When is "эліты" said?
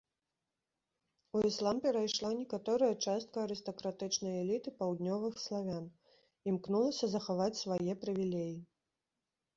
4.43-4.69